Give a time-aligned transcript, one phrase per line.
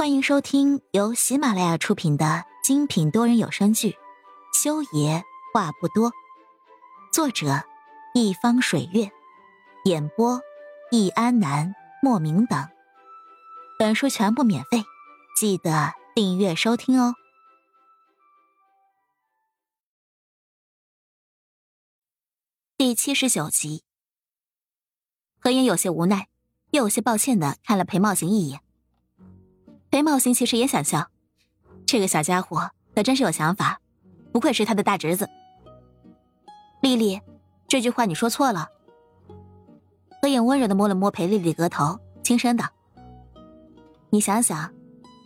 [0.00, 3.90] 欢迎收听由喜马拉雅出品的精品多人有声剧
[4.50, 5.22] 《修爷
[5.52, 6.10] 话不多》，
[7.12, 7.62] 作者：
[8.14, 9.12] 一方水月，
[9.84, 10.40] 演播：
[10.90, 12.66] 易安南、莫名等。
[13.78, 14.84] 本书全部免费，
[15.38, 17.14] 记得订阅收听哦。
[22.78, 23.84] 第七十九集，
[25.38, 26.28] 何言有些无奈，
[26.70, 28.62] 又有些抱歉的看了裴茂行一眼。
[29.90, 31.08] 裴茂兴其实也想笑，
[31.84, 33.80] 这个小家伙可真是有想法，
[34.32, 35.28] 不愧是他的大侄子。
[36.80, 37.20] 丽丽，
[37.66, 38.68] 这句话你说错了。
[40.22, 42.66] 何影温柔的摸了摸裴丽丽额头，轻声道
[44.10, 44.72] ：“你想想，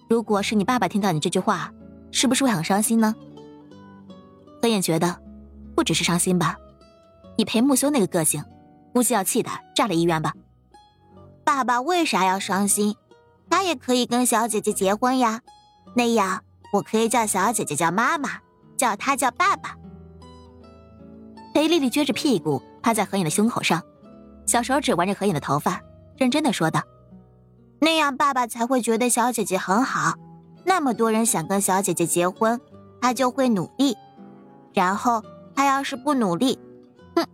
[0.08, 1.70] 如果是你爸爸听到你这句话，
[2.10, 3.14] 是不是会很伤心呢？”
[4.62, 5.20] 何影觉得，
[5.76, 6.56] 不只是伤心吧，
[7.36, 8.42] 以裴木修那个个性，
[8.94, 10.32] 估计要气得炸了医院吧。
[11.44, 12.96] 爸爸为啥要伤心？
[13.54, 15.40] 他也可以跟小姐姐结婚呀，
[15.94, 16.42] 那样
[16.72, 18.30] 我可以叫小姐姐叫妈妈，
[18.76, 19.76] 叫他叫爸爸。
[21.54, 23.80] 裴丽丽撅着屁股趴在何影的胸口上，
[24.44, 25.80] 小手指玩着何影的头发，
[26.16, 26.82] 认真的说道
[27.78, 30.14] ：“那样爸爸才会觉得小姐姐很好。
[30.64, 32.60] 那么多人想跟小姐姐结婚，
[33.00, 33.96] 他就会努力。
[34.72, 35.22] 然后
[35.54, 36.58] 他要是不努力，
[37.14, 37.24] 哼，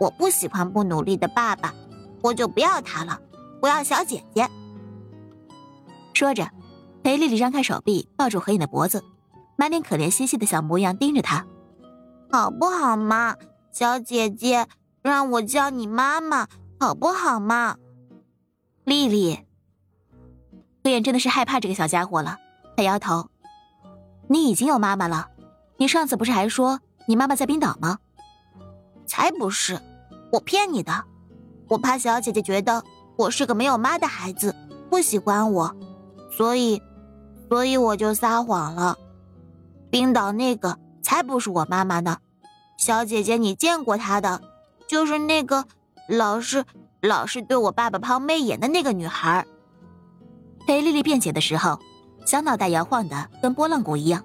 [0.00, 1.74] 我不喜欢不努力的爸爸，
[2.22, 3.20] 我就不要他了，
[3.60, 4.48] 我要小姐姐。”
[6.20, 6.50] 说着，
[7.02, 9.02] 裴丽丽张开手臂抱住何影的脖子，
[9.56, 11.46] 满脸可怜兮兮的小模样盯着他，
[12.30, 13.36] 好不好嘛，
[13.72, 14.66] 小姐姐，
[15.00, 16.46] 让我叫你妈妈
[16.78, 17.78] 好不好嘛？
[18.84, 19.46] 丽丽，
[20.84, 22.36] 何影真的是害怕这个小家伙了，
[22.76, 23.30] 他摇头
[24.28, 25.30] ：“你已经有妈妈了，
[25.78, 27.98] 你上次不是还说你妈妈在冰岛吗？”
[29.08, 29.80] 才不是，
[30.32, 31.02] 我骗你的，
[31.68, 32.84] 我怕小姐姐觉得
[33.16, 34.54] 我是个没有妈的孩子，
[34.90, 35.74] 不喜欢我。
[36.30, 36.80] 所以，
[37.48, 38.96] 所以我就撒谎了。
[39.90, 42.18] 冰岛那个才不是我妈妈呢，
[42.78, 44.40] 小姐姐，你见过她的，
[44.86, 45.66] 就是那个
[46.08, 46.64] 老是
[47.02, 49.44] 老是对我爸爸抛媚眼的那个女孩。
[50.66, 51.78] 裴丽丽辩解的时候，
[52.24, 54.24] 小脑袋摇晃的跟拨浪鼓一样，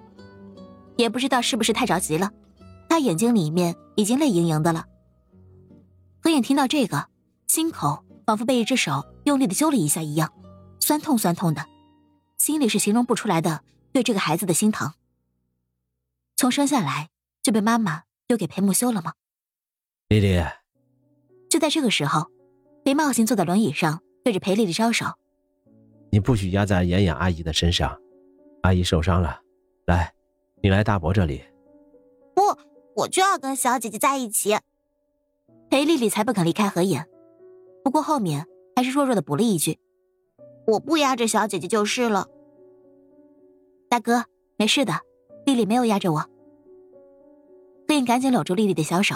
[0.96, 2.30] 也不知道是不是太着急了，
[2.88, 4.84] 她眼睛里面已经泪盈盈的了。
[6.22, 7.06] 何影听到这个，
[7.48, 10.32] 心口仿佛被一只手用力的揪了一下一样，
[10.78, 11.64] 酸痛酸痛的。
[12.36, 14.92] 心里是形容不出来的，对这个孩子的心疼。
[16.36, 17.08] 从生下来
[17.42, 19.14] 就被妈妈丢给裴木修了吗？
[20.08, 20.42] 丽丽。
[21.48, 22.30] 就在这个时候，
[22.84, 25.06] 裴茂行坐在轮椅上，对着裴丽丽招手
[26.12, 27.98] ：“你不许压在妍妍阿姨的身上，
[28.62, 29.40] 阿姨受伤了。
[29.86, 30.12] 来，
[30.62, 31.42] 你来大伯这里。”
[32.34, 32.42] 不，
[32.96, 34.58] 我就要跟小姐姐在一起。
[35.70, 37.02] 裴丽丽才不肯离开何影，
[37.82, 39.78] 不过后面还是弱弱的补了一句
[40.66, 42.28] ：“我不压着小姐姐就是了。”
[43.88, 44.24] 大哥，
[44.56, 44.92] 没事的，
[45.44, 46.28] 丽丽没有压着我。
[47.88, 49.14] 何影赶紧搂住丽丽的小手，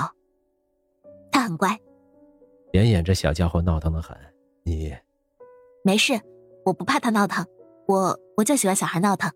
[1.32, 1.78] 她很乖。
[2.72, 4.16] 妍妍这小家伙闹腾的很，
[4.62, 4.94] 你
[5.82, 6.20] 没事，
[6.64, 7.44] 我不怕他闹腾，
[7.88, 9.32] 我我就喜欢小孩闹腾。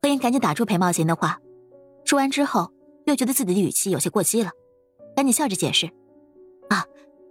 [0.00, 1.38] 何影赶紧打住裴茂行的话，
[2.06, 2.72] 说完之后
[3.04, 4.50] 又觉得自己的语气有些过激了，
[5.14, 5.86] 赶紧笑着解释
[6.70, 6.86] ：“啊，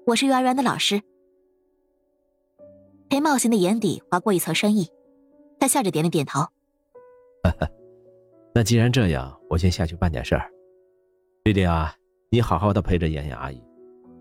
[0.05, 1.01] 我是幼儿园的老师。”
[3.11, 4.89] 裴茂行的眼底划过一层深意。
[5.59, 6.47] 他笑着点了点头。
[8.55, 10.49] 那既然这样，我先下去办点事儿。
[11.43, 11.93] 丽丽啊，
[12.29, 13.61] 你好好的陪着妍妍阿姨，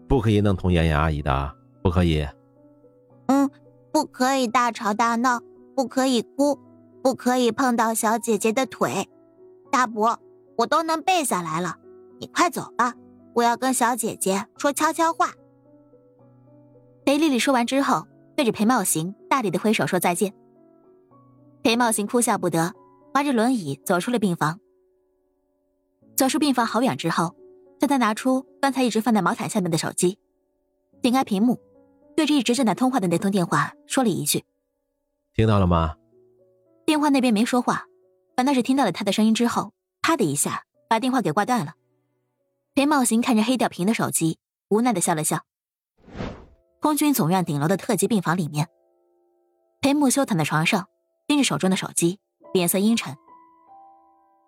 [0.08, 2.26] 不可以弄痛妍妍阿姨的，不可以。
[3.26, 3.48] 嗯，
[3.92, 5.40] 不可以大吵大闹，
[5.76, 6.58] 不可以哭，
[7.00, 9.08] 不可以碰到小姐姐的腿。
[9.70, 10.18] 大伯，
[10.56, 11.76] 我都能背下来了，
[12.18, 12.94] 你快走吧，
[13.34, 15.30] 我要跟小姐姐说悄悄话。
[17.04, 18.06] 裴丽丽说完之后，
[18.40, 20.32] 对着裴茂行大力的挥手说再见。
[21.62, 22.72] 裴茂行哭笑不得，
[23.12, 24.58] 划着轮椅走出了病房。
[26.16, 27.36] 走出病房好远之后，
[27.78, 30.18] 他才拿出刚才一直放在毛毯下面的手机，
[31.02, 31.60] 点开屏幕，
[32.16, 34.42] 对着一直正在通话的那通电话说了一句
[35.36, 35.96] ：“听到了吗？”
[36.86, 37.84] 电话那边没说话，
[38.34, 41.74] 反倒是听到了他的声音之后，啪的一下把电话给挂断了。
[42.74, 44.38] 裴茂行看着黑掉屏的手机，
[44.70, 45.44] 无奈的笑了笑。
[46.90, 48.66] 空军总院顶楼的特级病房里面，
[49.80, 50.88] 裴木修躺在床上。
[51.28, 52.18] 盯着手中的手机，
[52.52, 53.14] 脸色阴沉。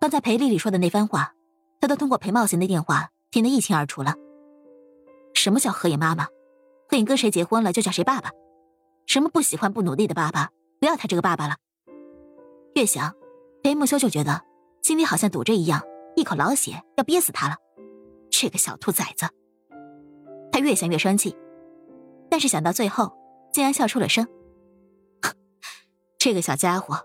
[0.01, 1.35] 刚才裴丽丽说的那番话，
[1.81, 4.17] 他都通过裴茂行的电话听得一清二楚了。
[5.35, 6.27] 什么叫何影妈妈？
[6.89, 8.33] 何影跟谁结婚了就叫谁爸爸？
[9.07, 10.51] 什么不喜欢不努力的爸爸？
[10.81, 11.55] 不要他这个爸爸了。
[12.75, 13.15] 越想，
[13.63, 14.43] 裴木修就觉得
[14.83, 15.81] 心里好像堵着一样，
[16.17, 17.55] 一口老血要憋死他了。
[18.33, 19.29] 这个小兔崽子！
[20.51, 21.37] 他越想越生气，
[22.33, 23.13] 但是想到最后，
[23.53, 24.27] 竟然笑出了声。
[26.19, 27.05] 这个小家伙。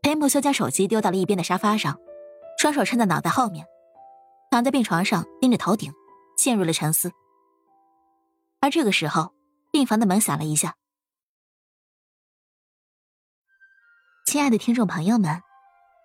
[0.00, 1.98] 裴木修将手机丢到了一边的沙发上，
[2.56, 3.66] 双手撑在脑袋后面，
[4.52, 5.92] 躺在病床上盯着头顶，
[6.36, 7.10] 陷入了沉思。
[8.60, 9.34] 而这个时候，
[9.72, 10.76] 病房的门响了一下。
[14.24, 15.42] 亲爱的听众朋友们，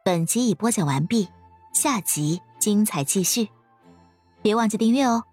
[0.04, 1.30] 本集已播讲完毕，
[1.72, 3.48] 下集精彩继续，
[4.42, 5.24] 别忘记订阅哦。